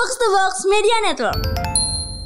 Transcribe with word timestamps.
Box 0.00 0.16
to 0.16 0.28
Box 0.32 0.52
Media 0.64 0.96
Network. 1.04 1.44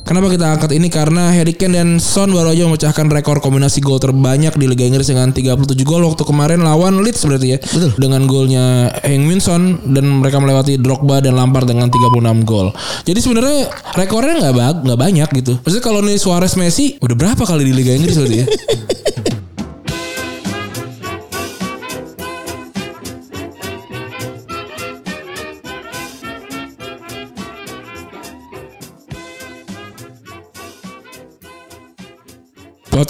Kenapa 0.06 0.30
kita 0.30 0.46
angkat 0.46 0.70
ini? 0.78 0.86
Karena 0.86 1.34
Harry 1.34 1.58
Kane 1.58 1.74
dan 1.74 1.98
Son 1.98 2.30
baru 2.30 2.54
aja 2.54 2.70
memecahkan 2.70 3.10
rekor 3.10 3.42
kombinasi 3.42 3.82
gol 3.82 3.98
terbanyak 3.98 4.54
di 4.54 4.70
Liga 4.70 4.86
Inggris 4.86 5.10
dengan 5.10 5.34
37 5.34 5.74
gol 5.82 6.06
waktu 6.06 6.22
kemarin 6.22 6.62
lawan 6.62 7.02
Leeds 7.02 7.26
berarti 7.26 7.48
ya. 7.50 7.58
Betul. 7.58 7.98
Dengan 7.98 8.30
golnya 8.30 8.94
Heung-min 9.02 9.42
Son 9.42 9.82
dan 9.90 10.22
mereka 10.22 10.38
melewati 10.38 10.78
Drogba 10.78 11.18
dan 11.18 11.34
Lampard 11.34 11.66
dengan 11.66 11.90
36 11.90 12.46
gol. 12.46 12.70
Jadi 13.10 13.18
sebenarnya 13.18 13.66
rekornya 13.98 14.34
nggak 14.38 14.54
bag, 14.54 14.76
nggak 14.86 15.00
banyak 15.02 15.28
gitu. 15.42 15.58
Maksudnya 15.58 15.82
kalau 15.82 15.98
nih 16.06 16.14
Suarez 16.14 16.54
Messi 16.54 16.94
udah 17.02 17.16
berapa 17.18 17.42
kali 17.42 17.66
di 17.66 17.74
Liga 17.74 17.90
Inggris 17.90 18.14
berarti 18.14 18.38
ya? 18.38 18.46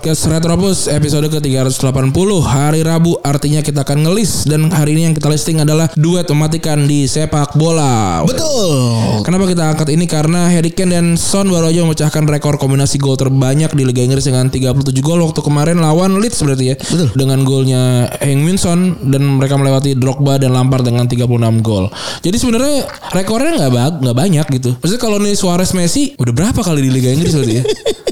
Podcast 0.05 0.29
Retropus 0.29 0.85
episode 0.93 1.33
ke-380 1.33 2.29
Hari 2.45 2.85
Rabu 2.85 3.17
artinya 3.25 3.65
kita 3.65 3.89
akan 3.89 4.05
ngelis 4.05 4.45
Dan 4.45 4.69
hari 4.69 4.93
ini 4.93 5.09
yang 5.09 5.17
kita 5.17 5.33
listing 5.33 5.65
adalah 5.65 5.89
Duet 5.97 6.29
mematikan 6.29 6.85
di 6.85 7.09
sepak 7.09 7.57
bola 7.57 8.21
Betul. 8.21 9.25
Kenapa 9.25 9.49
kita 9.49 9.65
angkat 9.65 9.89
ini? 9.97 10.05
Karena 10.05 10.53
Harry 10.53 10.77
Kane 10.77 10.93
dan 10.93 11.07
Son 11.17 11.49
baru 11.49 11.73
aja 11.73 11.89
memecahkan 11.89 12.21
rekor 12.29 12.61
kombinasi 12.61 13.01
gol 13.01 13.17
terbanyak 13.17 13.73
di 13.73 13.81
Liga 13.89 14.05
Inggris 14.05 14.29
dengan 14.29 14.53
37 14.53 14.93
gol 15.01 15.25
waktu 15.25 15.41
kemarin 15.41 15.81
lawan 15.81 16.21
Leeds 16.21 16.37
berarti 16.45 16.65
ya. 16.69 16.77
Betul. 16.77 17.09
Dengan 17.17 17.41
golnya 17.49 18.05
Heung-min 18.21 18.61
Son 18.61 19.09
dan 19.09 19.41
mereka 19.41 19.57
melewati 19.57 19.97
Drogba 19.97 20.37
dan 20.37 20.53
Lampard 20.53 20.85
dengan 20.85 21.09
36 21.09 21.65
gol. 21.65 21.89
Jadi 22.21 22.37
sebenarnya 22.37 22.85
rekornya 23.09 23.57
nggak 23.57 23.73
bag, 23.73 23.93
nggak 24.05 24.17
banyak 24.21 24.47
gitu. 24.53 24.77
Maksudnya 24.85 25.01
kalau 25.01 25.17
nih 25.17 25.33
Suarez 25.33 25.73
Messi 25.73 26.13
udah 26.21 26.35
berapa 26.37 26.61
kali 26.61 26.85
di 26.85 26.93
Liga 26.93 27.09
Inggris 27.09 27.33
berarti 27.33 27.57
ya? 27.57 27.65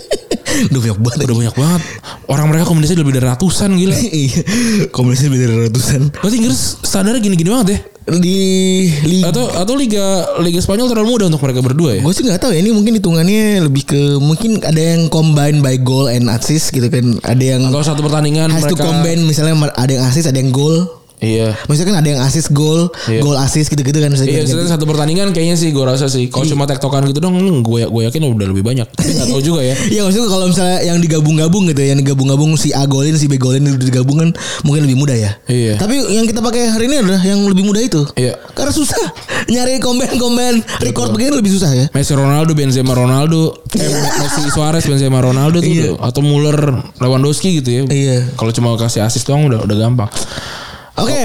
Udah 0.70 0.80
banyak 0.80 0.98
banget. 1.00 1.18
udah 1.24 1.36
banyak 1.38 1.56
banget. 1.56 1.82
Orang 2.28 2.46
mereka 2.48 2.64
kombinasi 2.68 2.94
lebih 2.98 3.12
dari 3.16 3.26
ratusan 3.28 3.70
gila. 3.76 3.96
Iya. 4.12 4.40
Kombinasi 4.92 5.22
lebih 5.32 5.40
dari 5.40 5.54
ratusan. 5.68 6.00
Berarti 6.20 6.36
Inggris 6.36 6.60
standarnya 6.84 7.20
gini-gini 7.22 7.50
banget 7.50 7.68
ya? 7.72 7.78
Di 8.02 8.38
liga 9.06 9.30
Atau 9.30 9.46
atau 9.46 9.74
liga 9.78 10.26
liga 10.42 10.58
Spanyol 10.58 10.90
terlalu 10.90 11.08
mudah 11.14 11.26
untuk 11.30 11.42
mereka 11.46 11.62
berdua 11.62 11.90
ya? 11.94 12.00
Gue 12.02 12.10
sih 12.10 12.26
nggak 12.26 12.42
tahu 12.42 12.50
ya 12.50 12.58
ini 12.58 12.74
mungkin 12.74 12.98
hitungannya 12.98 13.62
lebih 13.62 13.86
ke 13.86 14.00
mungkin 14.18 14.58
ada 14.66 14.82
yang 14.82 15.06
combine 15.06 15.62
by 15.62 15.78
goal 15.78 16.10
and 16.10 16.26
assist 16.26 16.74
gitu 16.74 16.90
kan 16.90 17.22
ada 17.22 17.38
yang 17.38 17.62
Atau 17.70 17.86
satu 17.86 18.02
pertandingan 18.02 18.50
has 18.50 18.66
to 18.66 18.74
mereka 18.74 18.90
combine 18.90 19.22
misalnya 19.22 19.54
ada 19.78 19.92
yang 19.94 20.02
assist 20.10 20.26
ada 20.26 20.34
yang 20.34 20.50
goal 20.50 21.01
Iya. 21.22 21.54
maksudnya 21.64 21.94
kan 21.94 21.98
ada 22.02 22.08
yang 22.10 22.20
assist 22.20 22.50
goal 22.50 22.90
Iya. 23.06 23.22
goal 23.22 23.38
assist 23.38 23.70
gitu-gitu 23.70 23.94
kan 23.96 24.10
Iya, 24.10 24.18
misalnya 24.18 24.42
maksudnya 24.42 24.68
satu 24.68 24.84
pertandingan 24.84 25.30
kayaknya 25.30 25.54
sih 25.54 25.70
gue 25.70 25.80
rasa 25.80 26.10
sih. 26.10 26.26
Kalau 26.26 26.42
cuma 26.44 26.66
tektokan 26.66 27.06
gitu 27.06 27.22
dong, 27.22 27.38
gue 27.62 27.82
gue 27.86 28.02
yakin 28.04 28.20
udah 28.28 28.48
lebih 28.50 28.60
banyak. 28.60 28.84
Tapi 28.90 29.10
tahu 29.14 29.38
juga 29.38 29.62
ya. 29.62 29.74
Iya 29.94 30.00
maksudnya 30.02 30.26
kalau 30.26 30.46
misalnya 30.50 30.78
yang 30.82 30.98
digabung-gabung 30.98 31.70
gitu 31.70 31.80
ya, 31.80 31.88
yang 31.94 32.00
digabung-gabung 32.00 32.56
si 32.56 32.74
A 32.74 32.84
golin 32.84 33.14
si 33.14 33.30
B 33.30 33.38
golin 33.38 33.62
itu 33.62 33.78
digabung 33.78 34.18
kan 34.18 34.30
mungkin 34.62 34.82
lebih 34.84 34.98
mudah 34.98 35.14
ya. 35.14 35.30
Iya. 35.46 35.78
Tapi 35.78 35.94
yang 36.10 36.26
kita 36.26 36.42
pakai 36.42 36.68
hari 36.68 36.90
ini 36.90 36.96
adalah 36.98 37.22
yang 37.22 37.40
lebih 37.46 37.62
mudah 37.62 37.82
itu. 37.82 38.02
Iya. 38.18 38.34
Karena 38.52 38.72
susah 38.74 38.98
nyari 39.52 39.78
combine-combine 39.78 40.58
record 40.82 41.14
begini 41.14 41.38
lebih 41.38 41.52
susah 41.52 41.70
ya. 41.70 41.86
Messi 41.94 42.12
Ronaldo, 42.12 42.52
Benzema 42.52 42.92
Ronaldo, 42.92 43.62
eh, 43.72 43.86
Messi 44.18 44.42
Suarez, 44.50 44.84
Benzema 44.84 45.22
Ronaldo 45.22 45.62
tuh 45.62 45.70
Iya. 45.70 45.94
atau 45.98 46.20
Muller, 46.20 46.58
Lewandowski 46.98 47.62
gitu 47.62 47.70
ya. 47.70 47.82
Iya. 47.86 48.16
Kalau 48.34 48.50
cuma 48.50 48.74
kasih 48.74 49.06
assist 49.06 49.24
doang 49.24 49.46
udah 49.46 49.62
udah 49.62 49.76
gampang. 49.78 50.10
Oke. 50.98 51.24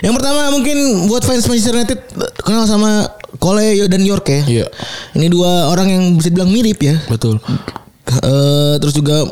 Yang 0.00 0.14
pertama 0.20 0.48
mungkin 0.54 1.08
buat 1.10 1.22
fans 1.26 1.44
Manchester 1.44 1.76
United 1.76 1.98
kenal 2.40 2.64
sama 2.64 3.12
Cole 3.36 3.86
dan 3.86 4.02
York 4.02 4.26
ya. 4.28 4.40
Iya. 4.46 4.66
Ini 5.14 5.26
dua 5.28 5.68
orang 5.68 5.88
yang 5.92 6.02
bisa 6.16 6.32
dibilang 6.32 6.50
mirip 6.50 6.80
ya. 6.80 6.96
Betul. 7.06 7.38
Eh, 8.08 8.74
terus 8.80 8.96
juga 8.96 9.28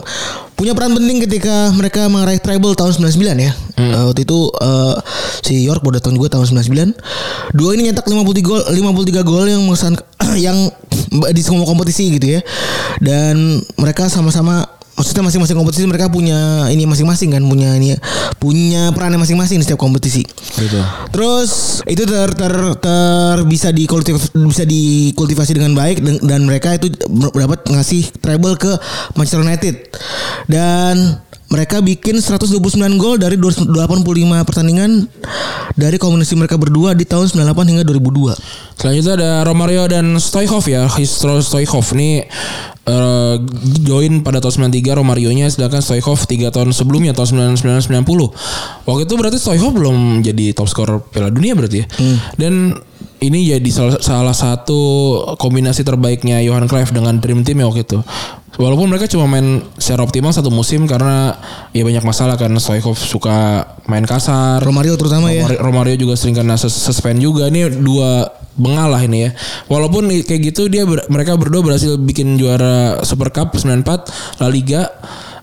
punya 0.53 0.77
peran 0.77 0.93
penting 0.93 1.25
ketika 1.25 1.73
mereka 1.73 2.09
meraih 2.12 2.41
treble 2.41 2.77
tahun 2.77 2.93
99 2.93 3.41
ya. 3.41 3.53
Eh, 3.81 4.05
waktu 4.05 4.28
itu 4.28 4.39
eh, 4.53 4.94
si 5.41 5.65
York 5.65 5.81
baru 5.81 5.97
datang 5.97 6.12
juga 6.12 6.37
tahun 6.37 6.44
99. 6.53 6.93
Dua 7.56 7.73
ini 7.73 7.88
nyetak 7.88 8.05
53 8.05 8.44
gol 8.44 8.61
53 8.69 9.25
gol 9.25 9.44
yang 9.49 9.65
mengesan 9.65 9.97
yang 10.47 10.69
di 11.33 11.41
semua 11.41 11.65
kompetisi 11.65 12.12
gitu 12.21 12.37
ya. 12.37 12.41
Dan 13.00 13.65
mereka 13.81 14.12
sama-sama 14.12 14.75
maksudnya 14.97 15.29
masing-masing 15.29 15.57
kompetisi 15.61 15.84
mereka 15.84 16.09
punya 16.09 16.67
ini 16.73 16.89
masing-masing 16.89 17.29
kan 17.37 17.45
punya 17.45 17.77
ini 17.77 17.93
punya 18.41 18.91
perannya 18.97 19.21
masing-masing 19.21 19.61
di 19.61 19.65
setiap 19.69 19.81
kompetisi. 19.81 20.25
Gitu. 20.57 20.81
Terus 21.12 21.84
itu 21.84 22.03
ter 22.09 22.33
ter, 22.33 22.55
ter 22.81 23.37
bisa 23.45 23.69
dikultiv 23.71 24.17
bisa 24.33 24.65
dikultivasi 24.65 25.53
dengan 25.53 25.77
baik 25.77 26.01
dan, 26.01 26.17
dan 26.25 26.41
mereka 26.49 26.73
itu 26.81 26.89
dapat 27.37 27.61
ngasih 27.69 28.09
treble 28.25 28.56
ke 28.56 28.73
Manchester 29.15 29.45
United. 29.45 29.75
Dan 30.49 31.21
mereka 31.47 31.79
bikin 31.79 32.19
129 32.19 32.59
gol 32.99 33.23
dari 33.23 33.39
285 33.39 33.71
pertandingan 34.43 35.07
dari 35.79 35.95
kombinasi 35.95 36.34
mereka 36.34 36.59
berdua 36.59 36.91
di 36.97 37.07
tahun 37.07 37.31
98 37.31 37.71
hingga 37.71 37.84
2002. 37.87 38.34
Selanjutnya 38.75 39.15
ada 39.15 39.31
Romario 39.47 39.87
dan 39.87 40.19
Stoichkov 40.19 40.67
ya. 40.67 40.91
Histro 40.91 41.39
Stoichkov 41.39 41.87
ini 41.95 42.27
eh, 42.87 43.35
join 43.87 44.27
pada 44.27 44.43
tahun 44.43 44.75
93 44.75 44.99
Romario-nya 44.99 45.47
sedangkan 45.47 45.87
Stoichkov 45.87 46.27
3 46.27 46.51
tahun 46.51 46.75
sebelumnya 46.75 47.15
tahun 47.15 47.55
99 47.62 47.95
90. 47.95 48.89
Waktu 48.91 49.03
itu 49.06 49.15
berarti 49.15 49.39
Stoichkov 49.39 49.71
belum 49.71 50.27
jadi 50.27 50.51
top 50.51 50.67
scorer 50.67 50.99
Piala 50.99 51.31
Dunia 51.31 51.55
berarti 51.55 51.85
ya. 51.85 51.87
Dan 52.35 52.75
ini 53.19 53.49
jadi 53.49 53.71
salah, 53.72 53.99
salah 53.99 54.37
satu 54.37 54.81
kombinasi 55.37 55.83
terbaiknya 55.83 56.39
Johan 56.41 56.67
Cruyff 56.67 56.93
dengan 56.93 57.17
Dream 57.17 57.43
Team 57.43 57.61
ya 57.61 57.67
waktu 57.67 57.83
itu. 57.83 57.99
Walaupun 58.56 58.89
mereka 58.89 59.05
cuma 59.05 59.28
main 59.28 59.61
secara 59.77 60.00
optimal 60.00 60.33
satu 60.33 60.49
musim 60.49 60.89
karena 60.89 61.37
ya 61.77 61.84
banyak 61.84 62.00
masalah 62.00 62.41
karena 62.41 62.56
Stoichkov 62.56 62.97
suka 62.97 63.69
main 63.84 64.09
kasar. 64.09 64.65
Romario 64.65 64.97
terutama 64.97 65.28
ya. 65.28 65.44
Romario, 65.44 65.61
Romario 65.61 65.97
juga 66.00 66.17
sering 66.17 66.41
kena 66.41 66.56
sus- 66.56 66.72
suspend 66.72 67.21
juga. 67.21 67.53
Ini 67.53 67.69
dua 67.84 68.25
bengal 68.56 68.89
lah 68.89 69.05
ini 69.05 69.28
ya. 69.28 69.31
Walaupun 69.69 70.09
kayak 70.25 70.41
gitu 70.53 70.73
dia 70.73 70.88
ber- 70.88 71.05
mereka 71.12 71.37
berdua 71.37 71.61
berhasil 71.61 72.00
bikin 72.00 72.41
juara 72.41 73.05
Super 73.05 73.28
Cup 73.28 73.53
94 73.53 74.09
La 74.41 74.49
Liga. 74.49 74.88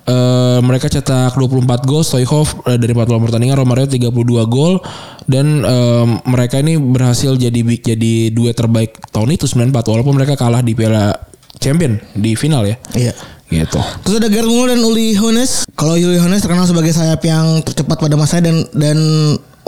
Eh, 0.04 0.60
mereka 0.60 0.92
cetak 0.92 1.40
24 1.40 1.88
gol 1.88 2.04
Stoichkov 2.04 2.68
eh, 2.68 2.76
dari 2.76 2.92
48 2.92 3.24
pertandingan 3.24 3.56
Romario 3.56 3.88
32 3.88 4.12
gol 4.52 4.84
dan 5.32 5.64
eh, 5.64 6.06
mereka 6.28 6.60
ini 6.60 6.76
berhasil 6.76 7.32
jadi 7.40 7.64
jadi 7.64 8.28
duet 8.36 8.52
terbaik 8.52 9.00
tahun 9.16 9.40
itu 9.40 9.48
94 9.48 9.72
walaupun 9.72 10.20
mereka 10.20 10.36
kalah 10.36 10.60
di 10.60 10.76
Piala 10.76 11.16
Champion 11.56 11.96
di 12.20 12.36
final 12.36 12.68
ya. 12.68 12.76
Iya. 13.00 13.16
Gitu. 13.48 13.80
Terus 14.04 14.16
ada 14.20 14.28
Gerd 14.28 14.50
Müller 14.50 14.76
dan 14.76 14.84
Uli 14.84 15.16
Hoeneß. 15.16 15.72
Kalau 15.72 15.96
Uli 15.96 16.20
Hoeneß 16.20 16.42
terkenal 16.44 16.68
sebagai 16.68 16.92
sayap 16.92 17.24
yang 17.24 17.64
tercepat 17.64 17.96
pada 17.96 18.20
masanya 18.20 18.52
dan 18.52 18.58
dan 18.76 18.98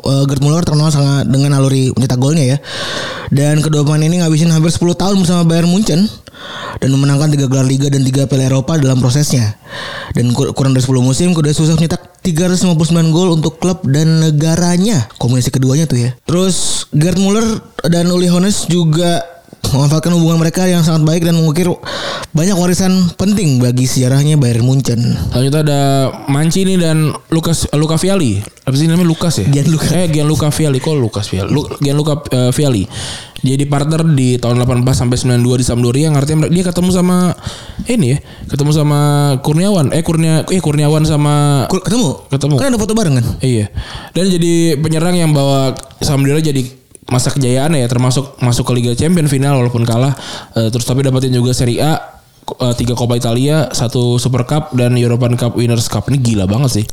uh, 0.04 0.24
Gerd 0.26 0.42
Müller 0.44 0.66
terkenal 0.66 0.90
sangat 0.90 1.30
dengan 1.30 1.56
naluri 1.56 1.94
mencetak 1.96 2.20
golnya 2.20 2.56
ya. 2.56 2.58
Dan 3.32 3.64
kedua 3.64 3.86
pemain 3.86 4.02
ini 4.02 4.20
ngabisin 4.20 4.52
hampir 4.52 4.70
10 4.70 4.82
tahun 4.96 5.16
bersama 5.22 5.44
Bayern 5.44 5.70
Munchen 5.70 6.06
dan 6.78 6.90
memenangkan 6.92 7.32
tiga 7.32 7.46
gelar 7.48 7.64
liga 7.64 7.88
dan 7.88 8.04
tiga 8.04 8.28
Piala 8.28 8.52
Eropa 8.52 8.76
dalam 8.76 9.00
prosesnya. 9.00 9.56
Dan 10.12 10.36
kur- 10.36 10.52
kurang 10.52 10.76
dari 10.76 10.84
10 10.84 11.00
musim 11.00 11.32
kedua 11.32 11.52
sukses 11.52 11.76
mencetak 11.76 12.22
359 12.22 12.74
gol 13.14 13.38
untuk 13.38 13.62
klub 13.62 13.86
dan 13.86 14.22
negaranya. 14.22 15.06
Kombinasi 15.18 15.54
keduanya 15.54 15.86
tuh 15.86 16.02
ya. 16.02 16.12
Terus 16.26 16.88
Gerd 16.90 17.22
Müller 17.22 17.46
dan 17.86 18.10
Uli 18.10 18.26
Hoeneß 18.26 18.66
juga 18.66 19.22
memanfaatkan 19.72 20.14
hubungan 20.14 20.38
mereka 20.38 20.66
yang 20.66 20.84
sangat 20.84 21.08
baik 21.08 21.24
dan 21.26 21.34
mengukir 21.34 21.72
banyak 22.32 22.54
warisan 22.54 23.10
penting 23.16 23.58
bagi 23.58 23.88
sejarahnya 23.88 24.36
Bayern 24.36 24.68
Munchen. 24.68 25.00
Selanjutnya 25.32 25.62
ada 25.64 25.82
Mancini 26.28 26.76
dan 26.76 27.16
Lucas 27.32 27.66
Luca 27.72 27.96
Vialli. 27.96 28.44
Apa 28.66 28.76
sih 28.76 28.90
namanya 28.90 29.08
Lucas 29.08 29.40
ya? 29.40 29.46
Gianluca. 29.48 29.88
Eh 29.94 30.10
Gianluca 30.10 30.50
Vialli. 30.50 30.78
Kok 30.82 30.96
Lucas 30.98 31.26
Vialli? 31.30 31.52
Lu, 31.54 31.62
Gianluca 31.80 32.14
eh, 32.34 32.52
Vialli. 32.52 32.84
Jadi 33.46 33.64
partner 33.70 34.02
di 34.10 34.42
tahun 34.42 34.58
84 34.66 35.06
sampai 35.06 35.18
92 35.22 35.62
di 35.62 35.66
Sampdoria 35.66 36.10
yang 36.10 36.18
artinya 36.18 36.50
dia 36.50 36.66
ketemu 36.66 36.90
sama 36.90 37.30
ini 37.86 38.18
ya, 38.18 38.20
ketemu 38.50 38.72
sama 38.74 39.00
Kurniawan. 39.46 39.94
Eh 39.94 40.02
Kurnia 40.02 40.42
eh 40.50 40.58
Kurniawan 40.58 41.06
sama 41.06 41.66
Kur- 41.70 41.86
Ketemu? 41.86 42.26
Ketemu. 42.34 42.56
Kan 42.58 42.74
ada 42.74 42.80
foto 42.82 42.98
bareng 42.98 43.22
kan? 43.22 43.26
Iya. 43.46 43.70
Dan 44.18 44.34
jadi 44.34 44.82
penyerang 44.82 45.14
yang 45.14 45.30
bawa 45.30 45.78
Sampdoria 46.02 46.42
jadi 46.42 46.66
masa 47.06 47.30
kejayaan 47.30 47.70
ya 47.72 47.86
termasuk 47.86 48.38
masuk 48.40 48.66
ke 48.66 48.74
Liga 48.74 48.94
Champion 48.94 49.26
final 49.26 49.62
walaupun 49.62 49.86
kalah 49.86 50.18
Eh, 50.52 50.70
terus 50.70 50.84
tapi 50.84 51.02
dapetin 51.02 51.30
juga 51.30 51.52
Serie 51.52 51.78
A 51.78 51.94
eh, 52.46 52.74
tiga 52.74 52.94
Coppa 52.94 53.14
Italia, 53.14 53.70
satu 53.70 54.16
Super 54.16 54.42
Cup 54.44 54.72
dan 54.72 54.96
European 54.96 55.36
Cup 55.36 55.54
Winners 55.54 55.86
Cup 55.86 56.08
ini 56.08 56.18
gila 56.18 56.46
banget 56.46 56.82
sih. 56.82 56.86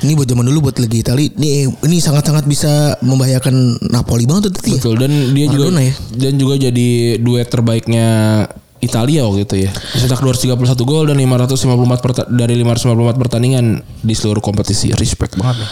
Ini 0.00 0.14
buat 0.14 0.24
zaman 0.24 0.42
dulu 0.44 0.66
buat 0.66 0.76
Liga 0.78 1.10
Italia. 1.10 1.28
Ini 1.28 1.50
ini 1.82 1.96
sangat-sangat 1.98 2.46
bisa 2.46 2.96
membahayakan 3.00 3.54
Napoli 3.86 4.24
banget 4.24 4.50
tuh 4.50 4.52
tadi 4.58 4.70
ya. 4.74 4.80
Betul 4.80 4.94
dan 4.98 5.12
dia 5.30 5.46
juga 5.46 5.68
Maradona 5.68 5.82
ya? 5.84 5.94
dan 6.16 6.32
juga 6.34 6.54
jadi 6.56 6.88
duet 7.18 7.46
terbaiknya 7.46 8.06
Italia 8.80 9.28
waktu 9.28 9.44
itu 9.44 9.56
ya. 9.60 9.70
Cetak 9.92 10.18
231 10.18 10.56
gol 10.82 11.04
dan 11.06 11.20
554 11.20 12.00
perta- 12.00 12.26
dari 12.26 12.56
554 12.56 13.20
pertandingan 13.20 13.64
di 14.00 14.14
seluruh 14.16 14.40
kompetisi. 14.40 14.88
Respect 14.90 15.36
banget 15.36 15.60
nih. 15.60 15.70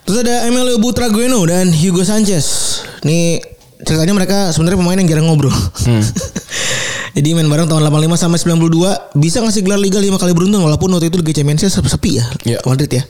Terus 0.00 0.16
ada 0.24 0.48
Emilio 0.48 0.80
Butragueno 0.80 1.44
dan 1.44 1.68
Hugo 1.68 2.00
Sanchez. 2.00 2.69
Nih 3.02 3.40
ceritanya 3.80 4.12
mereka 4.12 4.52
sebenarnya 4.52 4.78
pemain 4.80 4.98
yang 5.00 5.08
jarang 5.08 5.26
ngobrol. 5.28 5.52
Jadi 7.16 7.34
main 7.34 7.48
bareng 7.50 7.66
tahun 7.66 7.82
85 7.90 8.22
sampai 8.22 8.38
92 8.38 9.18
bisa 9.18 9.42
ngasih 9.42 9.62
gelar 9.66 9.80
liga 9.82 9.98
5 9.98 10.14
kali 10.14 10.30
beruntun 10.30 10.62
walaupun 10.62 10.94
waktu 10.94 11.10
itu 11.10 11.18
Liga 11.18 11.34
Champions 11.34 11.66
sepi 11.66 12.22
ya. 12.22 12.24
Iya. 12.46 12.58
Madrid 12.62 12.86
ya. 12.86 13.02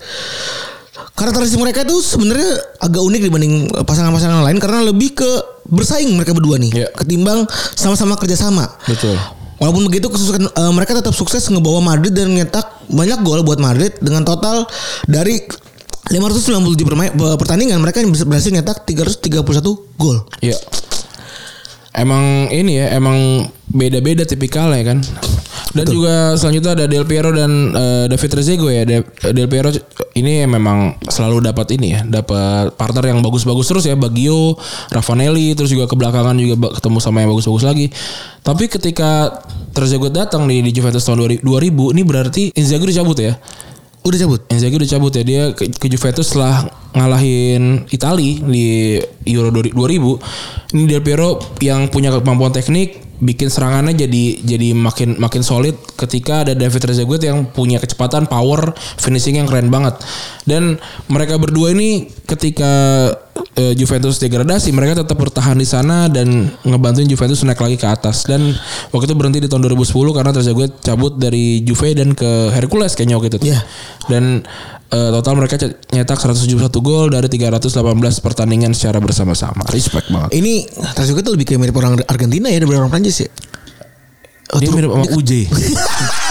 Karakteristik 1.12 1.60
mereka 1.60 1.84
itu 1.84 2.00
sebenarnya 2.00 2.80
agak 2.80 3.02
unik 3.04 3.20
dibanding 3.28 3.52
pasangan-pasangan 3.84 4.40
lain 4.40 4.56
karena 4.56 4.88
lebih 4.88 5.20
ke 5.20 5.30
bersaing 5.68 6.16
mereka 6.16 6.32
berdua 6.32 6.56
nih 6.56 6.72
Iya. 6.72 6.88
ketimbang 6.96 7.44
sama-sama 7.76 8.16
kerjasama. 8.16 8.64
Betul. 8.88 9.20
Walaupun 9.60 9.92
begitu 9.92 10.08
kesuksesan 10.08 10.48
eh, 10.48 10.72
mereka 10.72 10.96
tetap 10.96 11.12
sukses 11.12 11.44
ngebawa 11.52 11.84
Madrid 11.84 12.16
dan 12.16 12.32
nyetak 12.32 12.64
banyak 12.88 13.20
gol 13.20 13.44
buat 13.44 13.60
Madrid 13.60 13.92
dengan 14.00 14.24
total 14.24 14.64
dari 15.04 15.44
597 16.10 16.82
permain- 16.82 17.14
eh, 17.14 17.36
pertandingan 17.38 17.78
mereka 17.78 18.02
bisa 18.02 18.26
berhasil 18.26 18.50
nyetak 18.50 18.82
331 18.84 19.86
gol. 19.94 20.26
Iya. 20.42 20.58
Emang 21.90 22.46
ini 22.50 22.78
ya, 22.78 22.94
emang 22.94 23.50
beda-beda 23.66 24.22
tipikalnya 24.22 24.82
kan. 24.86 24.98
Dan 25.70 25.86
juga 25.86 26.34
selanjutnya 26.34 26.74
ada 26.74 26.86
Del 26.86 27.02
Piero 27.02 27.30
dan 27.30 27.50
eh, 27.70 28.04
David 28.06 28.30
Trezeguet 28.30 28.74
ya. 28.76 28.82
De- 28.86 29.06
Del 29.30 29.46
Piero 29.46 29.70
ini 30.14 30.42
memang 30.46 30.98
selalu 31.02 31.42
dapat 31.44 31.74
ini 31.74 31.94
ya, 31.94 32.02
dapat 32.02 32.74
partner 32.74 33.10
yang 33.10 33.22
bagus-bagus 33.22 33.66
terus 33.66 33.84
ya. 33.84 33.94
Baggio, 33.94 34.54
Ravanelli, 34.90 35.54
terus 35.54 35.70
juga 35.70 35.86
kebelakangan 35.86 36.34
juga 36.34 36.74
ketemu 36.74 36.98
sama 36.98 37.22
yang 37.22 37.30
bagus-bagus 37.30 37.62
lagi. 37.62 37.86
Tapi 38.40 38.66
ketika 38.66 39.42
Trezeguet 39.70 40.10
datang 40.10 40.46
di, 40.46 40.62
di 40.62 40.70
Juventus 40.70 41.02
tahun 41.02 41.38
2000, 41.38 41.42
ini 41.94 42.02
berarti 42.02 42.42
Inzaghi 42.54 42.86
dicabut 42.86 43.18
ya. 43.18 43.34
Udah 44.00 44.16
cabut. 44.16 44.40
Inzaghi 44.48 44.80
udah 44.80 44.90
cabut 44.96 45.12
ya 45.12 45.22
dia 45.24 45.42
ke, 45.52 45.68
ke 45.68 45.86
Juventus 45.92 46.32
setelah 46.32 46.72
ngalahin 46.96 47.84
Itali 47.92 48.40
di 48.40 48.96
Euro 49.28 49.52
2000. 49.52 50.72
Ini 50.72 50.82
Del 50.88 51.04
Piero 51.04 51.36
yang 51.60 51.92
punya 51.92 52.08
kemampuan 52.08 52.54
teknik 52.54 53.09
bikin 53.20 53.52
serangannya 53.52 53.92
jadi 53.94 54.24
jadi 54.40 54.72
makin 54.72 55.20
makin 55.20 55.44
solid 55.44 55.76
ketika 55.94 56.42
ada 56.48 56.56
David 56.56 56.80
Trezeguet 56.80 57.22
yang 57.22 57.44
punya 57.52 57.76
kecepatan, 57.76 58.24
power, 58.26 58.72
finishing 58.96 59.36
yang 59.36 59.46
keren 59.46 59.68
banget. 59.68 60.00
Dan 60.48 60.80
mereka 61.06 61.36
berdua 61.36 61.76
ini 61.76 62.08
ketika 62.24 62.72
eh, 63.60 63.76
Juventus 63.76 64.16
degradasi, 64.18 64.72
mereka 64.72 65.04
tetap 65.04 65.20
bertahan 65.20 65.60
di 65.60 65.68
sana 65.68 66.08
dan 66.08 66.48
ngebantuin 66.64 67.06
Juventus 67.06 67.44
naik 67.44 67.60
lagi 67.60 67.76
ke 67.76 67.86
atas. 67.86 68.24
Dan 68.24 68.56
waktu 68.90 69.12
itu 69.12 69.14
berhenti 69.14 69.38
di 69.44 69.48
tahun 69.52 69.68
2010 69.68 70.16
karena 70.16 70.30
Trezeguet 70.32 70.72
cabut 70.80 71.20
dari 71.20 71.60
Juve 71.62 71.92
dan 71.92 72.16
ke 72.16 72.50
Hercules 72.56 72.96
kayaknya 72.96 73.16
waktu 73.20 73.28
itu. 73.36 73.38
Iya. 73.52 73.60
Dan 74.08 74.42
eh, 74.90 75.10
total 75.14 75.34
mereka 75.38 75.54
nyetak 75.94 76.18
171 76.18 76.70
gol 76.82 77.06
dari 77.14 77.28
318 77.30 77.70
pertandingan 78.20 78.74
secara 78.74 78.98
bersama-sama. 78.98 79.62
Respect 79.70 80.10
banget. 80.10 80.30
Ini 80.34 80.66
Trezeguet 80.94 81.24
tuh 81.24 81.34
lebih 81.38 81.46
kayak 81.46 81.60
mirip 81.62 81.76
orang 81.78 82.02
Argentina 82.10 82.50
ya 82.50 82.58
daripada 82.58 82.84
orang 82.86 82.92
Prancis 82.92 83.26
ya. 83.26 83.30
Oh, 84.50 84.58
Dia 84.58 84.70
mirip 84.74 84.90
sama 84.90 85.06
UJ. 85.14 85.32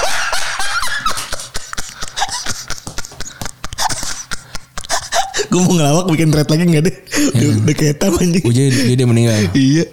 Gue 5.49 5.65
mau 5.65 5.73
ngelawak 5.73 6.05
bikin 6.13 6.29
thread 6.29 6.45
lagi 6.45 6.63
nggak 6.69 6.83
deh? 6.85 6.95
Udah, 7.33 7.49
udah 7.65 7.75
kayak 7.75 7.95
tam 7.97 8.13
anjing. 8.21 8.43
UJ 8.45 8.59
dia, 8.69 8.93
dia 8.93 9.07
meninggal. 9.09 9.49
Iya. 9.57 9.89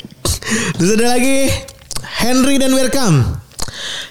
Terus 0.77 0.91
ada 1.01 1.17
lagi 1.17 1.49
Henry 2.21 2.61
dan 2.61 2.77
Bergkamp. 2.77 3.46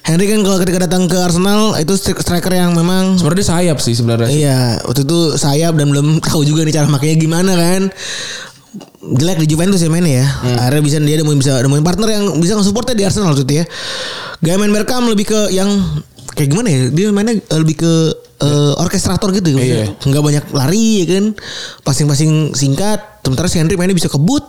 Henry 0.06 0.30
kan 0.30 0.46
kalau 0.46 0.62
ketika 0.62 0.86
datang 0.86 1.10
ke 1.10 1.18
Arsenal 1.18 1.74
itu 1.76 1.98
stri- 1.98 2.14
striker 2.16 2.54
yang 2.54 2.78
memang 2.78 3.18
Sebenarnya 3.18 3.42
dia 3.42 3.50
sayap 3.50 3.78
sih 3.82 3.98
sebenarnya. 3.98 4.30
Iya, 4.30 4.60
waktu 4.86 5.02
itu 5.02 5.20
sayap 5.34 5.74
dan 5.74 5.90
belum 5.90 6.22
tahu 6.22 6.46
juga 6.46 6.62
nih 6.62 6.74
cara 6.74 6.86
makanya 6.86 7.16
gimana 7.18 7.52
kan. 7.58 7.82
Jelek 9.02 9.42
di 9.42 9.48
Juventus 9.48 9.82
ya 9.82 9.90
mainnya 9.90 10.22
ya. 10.22 10.28
Akhirnya 10.60 10.84
bisa 10.84 10.98
dia 11.00 11.18
nemuin 11.18 11.40
bisa 11.40 11.58
nemuin 11.58 11.82
partner 11.82 12.10
yang 12.12 12.26
bisa 12.38 12.54
nge-supportnya 12.54 12.94
di 12.94 13.02
Arsenal 13.02 13.34
waktu 13.34 13.44
itu 13.44 13.54
ya. 13.62 13.66
Gaya 14.42 14.56
main 14.58 14.70
Bergkamp 14.70 15.10
lebih 15.10 15.26
ke 15.26 15.40
yang 15.50 15.70
kayak 16.34 16.54
gimana 16.54 16.68
ya? 16.70 16.82
Dia 16.90 17.06
mainnya 17.10 17.42
eh, 17.42 17.58
lebih 17.58 17.74
ke 17.74 17.92
eh, 18.42 18.74
orkestrator 18.78 19.30
gitu 19.32 19.58
Iya. 19.58 19.90
Enggak 20.06 20.22
banyak 20.22 20.46
lari 20.52 21.02
ya 21.02 21.18
kan. 21.18 21.26
Passing-passing 21.82 22.54
singkat. 22.54 23.26
Sementara 23.26 23.50
si 23.50 23.58
Henry 23.58 23.74
mainnya 23.74 23.98
bisa 23.98 24.06
kebut 24.06 24.46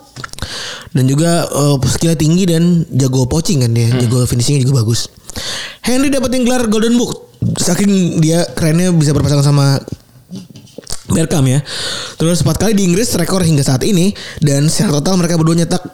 dan 0.93 1.09
juga 1.09 1.49
eh, 1.49 1.77
skillnya 1.87 2.19
tinggi 2.19 2.45
dan 2.45 2.85
jago 2.93 3.25
poaching 3.25 3.65
kan 3.65 3.73
dia. 3.73 3.89
Jago 3.95 4.21
finishingnya 4.25 4.65
juga 4.65 4.85
bagus. 4.85 5.09
Henry 5.87 6.11
dapetin 6.11 6.43
gelar 6.43 6.67
Golden 6.67 6.99
Boot. 6.99 7.31
Saking 7.63 8.19
dia 8.19 8.43
kerennya 8.59 8.91
bisa 8.91 9.15
berpasangan 9.15 9.47
sama 9.47 9.79
Bergkamp 11.07 11.47
ya. 11.47 11.63
Terus 12.19 12.43
4 12.43 12.59
kali 12.59 12.75
di 12.75 12.91
Inggris 12.91 13.15
rekor 13.15 13.47
hingga 13.47 13.63
saat 13.63 13.87
ini 13.87 14.11
dan 14.43 14.67
secara 14.67 14.99
total 14.99 15.23
mereka 15.23 15.39
berdua 15.39 15.55
nyetak 15.55 15.87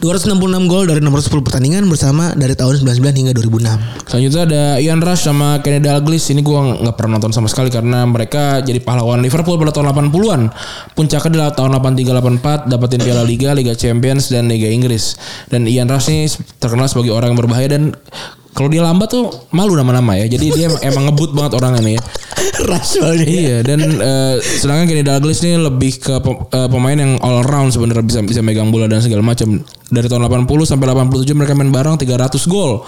266 0.00 0.70
gol 0.70 0.84
dari 0.86 1.00
610 1.02 1.44
pertandingan 1.44 1.82
bersama 1.88 2.30
dari 2.36 2.54
tahun 2.54 2.84
99 2.84 3.20
hingga 3.20 3.32
2006. 3.34 4.06
Selanjutnya 4.06 4.42
ada 4.46 4.62
Ian 4.78 5.00
Rush 5.02 5.26
sama 5.26 5.58
Kenny 5.64 5.82
Dalglish. 5.82 6.30
Ini 6.30 6.40
gua 6.46 6.78
nggak 6.78 6.94
pernah 6.94 7.18
nonton 7.18 7.34
sama 7.34 7.48
sekali 7.50 7.72
karena 7.72 8.06
mereka 8.06 8.62
jadi 8.62 8.78
pahlawan 8.78 9.18
Liverpool 9.18 9.58
pada 9.58 9.72
tahun 9.74 9.90
80-an. 9.90 10.42
Puncaknya 10.94 11.28
adalah 11.32 11.50
tahun 11.56 11.70
83-84 11.80 12.70
dapetin 12.70 13.00
Piala 13.02 13.24
Liga, 13.26 13.50
Liga 13.56 13.74
Champions 13.74 14.30
dan 14.30 14.46
Liga 14.46 14.70
Inggris. 14.70 15.18
Dan 15.50 15.66
Ian 15.66 15.90
Rush 15.90 16.12
ini 16.12 16.28
terkenal 16.60 16.86
sebagai 16.86 17.10
orang 17.10 17.34
yang 17.34 17.40
berbahaya 17.40 17.68
dan 17.72 17.96
kalau 18.50 18.68
dia 18.68 18.82
lambat 18.82 19.08
tuh 19.08 19.30
malu 19.54 19.72
nama-nama 19.74 20.18
ya. 20.18 20.26
Jadi 20.26 20.46
dia 20.52 20.66
emang- 20.88 21.10
ngebut 21.10 21.30
banget 21.32 21.52
orang 21.56 21.80
ini 21.80 21.96
ya. 21.96 22.02
Rush 22.60 23.00
soalnya. 23.00 23.26
Iya 23.26 23.56
dan 23.64 23.80
eh, 23.80 24.34
sedangkan 24.40 24.84
Kenny 24.88 25.04
Dalglish 25.04 25.40
ini 25.44 25.56
lebih 25.60 26.00
ke 26.00 26.16
eh, 26.18 26.68
pemain 26.68 26.96
yang 26.96 27.16
all 27.20 27.44
around 27.44 27.72
sebenarnya 27.72 28.04
bisa 28.04 28.20
bisa 28.20 28.40
megang 28.40 28.68
bola 28.68 28.90
dan 28.90 29.00
segala 29.00 29.22
macam. 29.22 29.60
Dari 29.90 30.06
tahun 30.06 30.30
80 30.30 30.46
sampai 30.70 30.86
87 30.86 31.34
mereka 31.34 31.52
main 31.56 31.70
bareng 31.72 31.98
300 31.98 32.38
gol. 32.46 32.84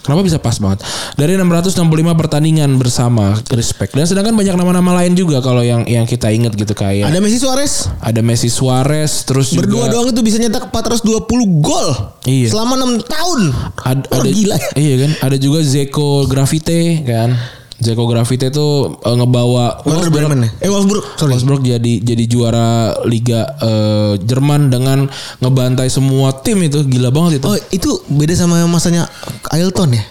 Kenapa 0.00 0.24
bisa 0.24 0.38
pas 0.38 0.56
banget? 0.56 0.80
Dari 1.12 1.36
665 1.36 1.76
pertandingan 2.16 2.70
bersama 2.74 3.36
respect. 3.52 3.92
Dan 3.92 4.04
sedangkan 4.04 4.32
banyak 4.32 4.56
nama-nama 4.56 4.96
lain 4.96 5.12
juga 5.12 5.38
kalau 5.38 5.60
yang 5.60 5.84
yang 5.84 6.04
kita 6.04 6.28
ingat 6.28 6.56
gitu 6.56 6.72
kayak 6.72 7.06
Ada 7.06 7.20
Messi 7.20 7.36
Suarez 7.36 7.72
ada 8.00 8.20
Messi 8.20 8.48
Suarez 8.48 9.12
terus 9.22 9.52
berdua 9.52 9.86
juga 9.86 9.92
doang 9.92 10.08
itu 10.08 10.20
bisa 10.20 10.36
nyetak 10.36 10.72
420 10.72 11.28
gol 11.60 11.88
Iya. 12.24 12.48
selama 12.48 12.74
6 12.76 13.00
tahun. 13.02 13.40
ada, 13.78 14.04
Oh, 14.08 14.18
ada 14.18 14.30
gila. 14.30 14.56
Iya 14.74 14.94
kan? 14.98 15.10
Ada 15.20 15.36
juga 15.36 15.60
Zeko 15.60 16.24
Grafite 16.24 17.04
kan. 17.04 17.59
Zeko 17.80 18.04
Grafite 18.04 18.52
itu 18.52 18.66
eh, 19.00 19.16
ngebawa 19.16 19.80
Werder 19.88 20.12
Bremen 20.12 20.44
ya? 20.44 20.50
Eh 20.64 20.68
Wolfsburg. 20.68 21.00
Sorry. 21.16 21.32
Wolfsburg 21.32 21.60
jadi 21.64 21.92
jadi 22.04 22.24
juara 22.28 22.92
Liga 23.08 23.56
eh, 23.56 24.12
Jerman 24.20 24.68
dengan 24.68 25.08
ngebantai 25.40 25.88
semua 25.88 26.36
tim 26.44 26.60
itu 26.60 26.84
gila 26.84 27.08
banget 27.08 27.40
itu. 27.40 27.46
Oh 27.48 27.56
itu 27.72 27.90
beda 28.12 28.36
sama 28.36 28.60
masanya 28.68 29.08
Ailton 29.48 29.96
ya? 29.96 30.04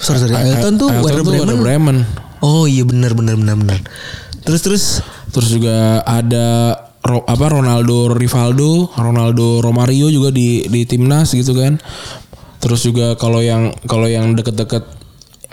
Sorry 0.00 0.24
sorry. 0.24 0.34
Ailton 0.36 0.80
tuh 0.80 0.88
Werder 0.88 1.24
Bremen. 1.24 1.60
Bremen. 1.60 1.96
Oh 2.40 2.64
iya 2.64 2.84
benar 2.88 3.12
benar 3.12 3.36
benar 3.36 3.56
benar. 3.60 3.78
Terus 4.44 4.60
terus 4.64 4.84
Terus 5.36 5.52
juga 5.52 6.00
ada 6.00 6.72
Ro- 7.04 7.28
apa 7.28 7.46
Ronaldo 7.52 8.08
Rivaldo, 8.16 8.88
Ronaldo 8.96 9.60
Romario 9.60 10.08
juga 10.08 10.32
di 10.32 10.64
di 10.64 10.88
timnas 10.88 11.36
gitu 11.36 11.52
kan. 11.52 11.76
Terus 12.56 12.80
juga 12.88 13.20
kalau 13.20 13.44
yang 13.44 13.76
kalau 13.84 14.08
yang 14.08 14.32
deket-deket 14.32 14.82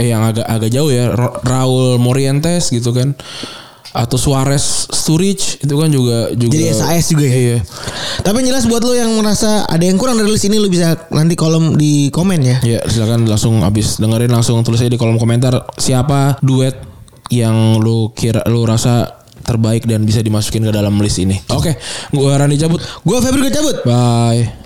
eh 0.03 0.11
yang 0.11 0.27
agak 0.27 0.43
agak 0.43 0.67
jauh 0.67 0.91
ya 0.91 1.15
Ra- 1.15 1.39
Raul 1.39 1.95
Morientes 1.95 2.67
gitu 2.67 2.91
kan. 2.91 3.15
Atau 3.93 4.17
Suarez 4.17 4.89
Sturridge 4.89 5.61
itu 5.61 5.69
kan 5.77 5.85
juga 5.93 6.33
juga 6.33 6.57
Jadi 6.57 6.65
SAS 6.73 7.13
juga 7.13 7.29
ya? 7.29 7.37
Iya. 7.37 7.57
Tapi 8.25 8.41
yang 8.41 8.47
jelas 8.49 8.65
buat 8.65 8.81
lo 8.81 8.97
yang 8.97 9.13
merasa 9.21 9.69
ada 9.69 9.85
yang 9.85 10.01
kurang 10.01 10.17
dari 10.17 10.33
list 10.33 10.49
ini 10.49 10.57
lo 10.57 10.65
bisa 10.65 10.97
nanti 11.13 11.37
kolom 11.37 11.77
di 11.77 12.09
komen 12.09 12.41
ya. 12.41 12.57
Ya 12.65 12.79
silakan 12.89 13.29
langsung 13.29 13.61
abis 13.61 14.01
dengerin 14.01 14.33
langsung 14.33 14.57
tulis 14.65 14.81
aja 14.81 14.89
di 14.89 14.97
kolom 14.97 15.21
komentar 15.21 15.69
siapa 15.77 16.41
duet 16.41 16.73
yang 17.29 17.77
lu 17.77 18.09
kira 18.17 18.41
lu 18.49 18.65
rasa 18.65 19.21
terbaik 19.45 19.85
dan 19.85 20.09
bisa 20.09 20.25
dimasukin 20.25 20.65
ke 20.65 20.73
dalam 20.73 20.97
list 20.97 21.21
ini. 21.21 21.37
Oke, 21.53 21.77
gua 22.15 22.39
Rani 22.41 22.57
cabut. 22.57 22.81
Gua 23.05 23.21
Febri 23.21 23.45
gue 23.45 23.53
cabut. 23.53 23.77
Bye. 23.85 24.62